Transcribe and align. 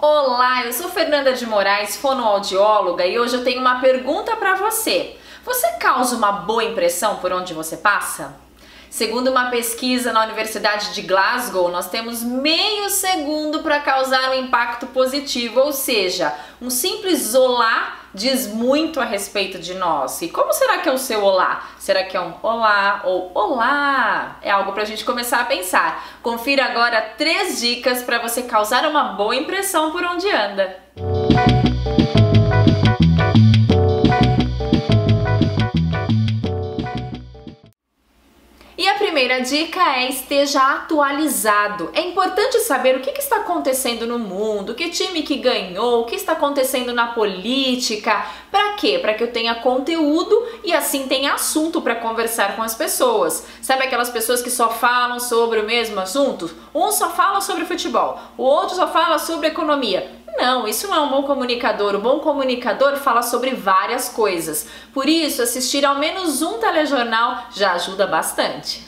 Olá, 0.00 0.64
eu 0.64 0.72
sou 0.72 0.88
Fernanda 0.88 1.32
de 1.32 1.44
Moraes, 1.44 1.96
fonoaudióloga, 1.96 3.04
e 3.04 3.18
hoje 3.18 3.34
eu 3.34 3.42
tenho 3.42 3.60
uma 3.60 3.80
pergunta 3.80 4.36
para 4.36 4.54
você. 4.54 5.16
Você 5.44 5.72
causa 5.72 6.14
uma 6.14 6.30
boa 6.30 6.62
impressão 6.62 7.16
por 7.16 7.32
onde 7.32 7.52
você 7.52 7.76
passa? 7.76 8.36
Segundo 8.88 9.28
uma 9.28 9.50
pesquisa 9.50 10.12
na 10.12 10.22
Universidade 10.22 10.94
de 10.94 11.02
Glasgow, 11.02 11.68
nós 11.68 11.90
temos 11.90 12.22
meio 12.22 12.88
segundo 12.90 13.58
para 13.58 13.80
causar 13.80 14.30
um 14.30 14.34
impacto 14.34 14.86
positivo, 14.86 15.58
ou 15.58 15.72
seja, 15.72 16.32
um 16.62 16.70
simples 16.70 17.34
olá 17.34 17.97
diz 18.14 18.46
muito 18.46 19.00
a 19.00 19.04
respeito 19.04 19.58
de 19.58 19.74
nós. 19.74 20.20
E 20.22 20.28
como 20.28 20.52
será 20.52 20.78
que 20.78 20.88
é 20.88 20.92
o 20.92 20.98
seu 20.98 21.22
olá? 21.22 21.68
Será 21.78 22.04
que 22.04 22.16
é 22.16 22.20
um 22.20 22.34
olá 22.42 23.02
ou 23.04 23.30
olá? 23.34 24.38
É 24.42 24.50
algo 24.50 24.72
para 24.72 24.82
a 24.82 24.86
gente 24.86 25.04
começar 25.04 25.40
a 25.40 25.44
pensar. 25.44 26.06
Confira 26.22 26.64
agora 26.64 27.00
três 27.16 27.60
dicas 27.60 28.02
para 28.02 28.18
você 28.18 28.42
causar 28.42 28.86
uma 28.86 29.04
boa 29.14 29.34
impressão 29.34 29.92
por 29.92 30.02
onde 30.04 30.30
anda. 30.30 30.87
Primeira 39.18 39.42
dica 39.42 39.80
é 39.96 40.08
esteja 40.08 40.60
atualizado. 40.74 41.90
É 41.92 42.02
importante 42.02 42.60
saber 42.60 42.96
o 42.96 43.00
que, 43.00 43.10
que, 43.10 43.20
está 43.20 43.38
acontecendo 43.38 44.06
no 44.06 44.16
mundo, 44.16 44.76
que 44.76 44.90
time 44.90 45.24
que 45.24 45.38
ganhou, 45.38 46.02
o 46.02 46.04
que 46.04 46.14
está 46.14 46.34
acontecendo 46.34 46.92
na 46.92 47.08
política. 47.08 48.24
Para 48.48 48.74
quê? 48.74 48.96
Para 49.00 49.14
que 49.14 49.24
eu 49.24 49.32
tenha 49.32 49.56
conteúdo 49.56 50.46
e 50.62 50.72
assim 50.72 51.08
tenha 51.08 51.34
assunto 51.34 51.82
para 51.82 51.96
conversar 51.96 52.54
com 52.54 52.62
as 52.62 52.76
pessoas. 52.76 53.44
Sabe 53.60 53.82
aquelas 53.82 54.08
pessoas 54.08 54.40
que 54.40 54.52
só 54.52 54.70
falam 54.70 55.18
sobre 55.18 55.58
o 55.58 55.66
mesmo 55.66 55.98
assunto? 55.98 56.48
Um 56.72 56.92
só 56.92 57.10
fala 57.10 57.40
sobre 57.40 57.64
futebol, 57.64 58.20
o 58.36 58.44
outro 58.44 58.76
só 58.76 58.86
fala 58.86 59.18
sobre 59.18 59.48
economia. 59.48 60.16
Não, 60.36 60.68
isso 60.68 60.86
não 60.86 60.94
é 60.94 61.00
um 61.00 61.10
bom 61.10 61.24
comunicador. 61.24 61.96
O 61.96 62.00
bom 62.00 62.20
comunicador 62.20 62.94
fala 62.98 63.22
sobre 63.22 63.50
várias 63.50 64.08
coisas. 64.08 64.68
Por 64.94 65.08
isso, 65.08 65.42
assistir 65.42 65.84
ao 65.84 65.98
menos 65.98 66.40
um 66.40 66.58
telejornal 66.58 67.48
já 67.50 67.72
ajuda 67.72 68.06
bastante. 68.06 68.86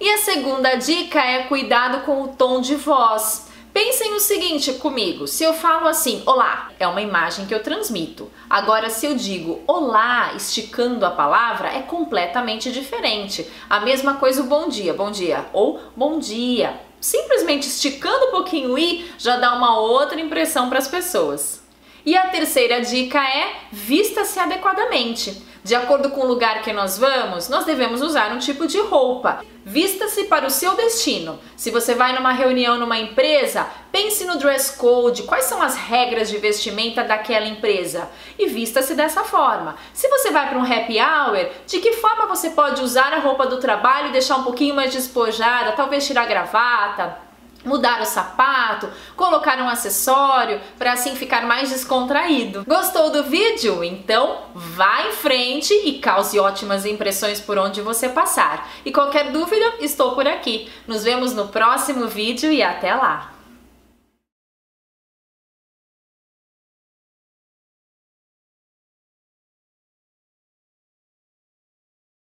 E 0.00 0.10
a 0.10 0.18
segunda 0.18 0.74
dica 0.74 1.20
é 1.20 1.44
cuidado 1.44 2.04
com 2.04 2.22
o 2.22 2.28
tom 2.28 2.60
de 2.60 2.74
voz. 2.74 3.48
Pensem 3.72 4.14
o 4.14 4.20
seguinte 4.20 4.72
comigo: 4.74 5.26
se 5.26 5.44
eu 5.44 5.52
falo 5.52 5.88
assim, 5.88 6.22
olá, 6.26 6.70
é 6.78 6.86
uma 6.86 7.00
imagem 7.00 7.46
que 7.46 7.54
eu 7.54 7.62
transmito. 7.62 8.30
Agora, 8.50 8.90
se 8.90 9.06
eu 9.06 9.14
digo 9.14 9.62
olá, 9.66 10.32
esticando 10.34 11.06
a 11.06 11.10
palavra, 11.10 11.68
é 11.68 11.82
completamente 11.82 12.70
diferente. 12.70 13.48
A 13.68 13.80
mesma 13.80 14.14
coisa 14.14 14.42
o 14.42 14.46
bom 14.46 14.68
dia, 14.68 14.94
bom 14.94 15.10
dia, 15.10 15.46
ou 15.52 15.80
bom 15.96 16.18
dia. 16.18 16.80
Simplesmente 17.00 17.66
esticando 17.66 18.26
um 18.26 18.30
pouquinho 18.30 18.74
o 18.74 18.78
i 18.78 19.10
já 19.18 19.36
dá 19.36 19.54
uma 19.54 19.78
outra 19.78 20.20
impressão 20.20 20.68
para 20.68 20.78
as 20.78 20.88
pessoas. 20.88 21.63
E 22.06 22.16
a 22.16 22.28
terceira 22.28 22.82
dica 22.82 23.18
é 23.18 23.54
vista-se 23.72 24.38
adequadamente. 24.38 25.42
De 25.64 25.74
acordo 25.74 26.10
com 26.10 26.20
o 26.20 26.26
lugar 26.26 26.60
que 26.60 26.74
nós 26.74 26.98
vamos, 26.98 27.48
nós 27.48 27.64
devemos 27.64 28.02
usar 28.02 28.30
um 28.32 28.38
tipo 28.38 28.66
de 28.66 28.78
roupa. 28.78 29.42
Vista-se 29.64 30.24
para 30.24 30.46
o 30.46 30.50
seu 30.50 30.74
destino. 30.74 31.40
Se 31.56 31.70
você 31.70 31.94
vai 31.94 32.12
numa 32.12 32.32
reunião 32.32 32.76
numa 32.76 32.98
empresa, 32.98 33.66
pense 33.90 34.26
no 34.26 34.36
dress 34.36 34.76
code, 34.76 35.22
quais 35.22 35.46
são 35.46 35.62
as 35.62 35.74
regras 35.74 36.28
de 36.28 36.36
vestimenta 36.36 37.02
daquela 37.02 37.46
empresa 37.46 38.10
e 38.38 38.46
vista-se 38.46 38.94
dessa 38.94 39.24
forma. 39.24 39.76
Se 39.94 40.06
você 40.06 40.30
vai 40.30 40.50
para 40.50 40.58
um 40.58 40.70
happy 40.70 40.98
hour, 41.00 41.48
de 41.66 41.78
que 41.78 41.94
forma 41.94 42.26
você 42.26 42.50
pode 42.50 42.82
usar 42.82 43.14
a 43.14 43.20
roupa 43.20 43.46
do 43.46 43.56
trabalho 43.56 44.08
e 44.08 44.12
deixar 44.12 44.36
um 44.36 44.44
pouquinho 44.44 44.74
mais 44.74 44.92
despojada, 44.92 45.72
talvez 45.72 46.06
tirar 46.06 46.24
a 46.24 46.26
gravata, 46.26 47.18
mudar 47.64 48.00
o 48.00 48.06
sapato, 48.06 48.88
colocar 49.16 49.58
um 49.58 49.68
acessório 49.68 50.60
para 50.78 50.92
assim 50.92 51.16
ficar 51.16 51.46
mais 51.46 51.70
descontraído. 51.70 52.64
Gostou 52.66 53.10
do 53.10 53.24
vídeo? 53.24 53.82
Então 53.82 54.38
vá 54.54 55.06
em 55.08 55.12
frente 55.12 55.72
e 55.72 55.98
cause 55.98 56.38
ótimas 56.38 56.86
impressões 56.86 57.40
por 57.40 57.58
onde 57.58 57.80
você 57.80 58.08
passar. 58.08 58.68
E 58.84 58.92
qualquer 58.92 59.30
dúvida, 59.30 59.74
estou 59.80 60.14
por 60.14 60.26
aqui. 60.26 60.70
Nos 60.86 61.04
vemos 61.04 61.34
no 61.34 61.48
próximo 61.48 62.06
vídeo 62.06 62.52
e 62.52 62.62
até 62.62 62.94
lá! 62.94 63.33